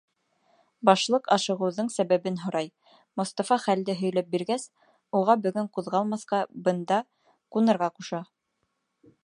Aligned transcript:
Башлыҡ 0.89 1.27
ашығыуҙың 1.35 1.91
сәбәбен 1.95 2.39
һорай, 2.45 2.71
Мостафа 3.21 3.57
хәлде 3.65 3.97
һөйләп 3.99 4.31
биргәс, 4.33 4.67
уға 5.21 5.35
бөгөн 5.45 5.69
ҡуҙғалмаҫҡа, 5.79 6.41
бында 6.69 6.99
ҡунырға 7.57 7.91
ҡуша. 8.01 8.23